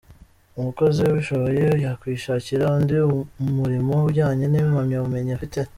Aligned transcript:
Umukozi 0.59 0.99
abishoboye 1.01 1.65
yakwishakira 1.85 2.63
undi 2.77 2.95
murimo 3.55 3.95
ujyanye 4.09 4.45
n’impamyabumenyi 4.49 5.31
afite. 5.37 5.59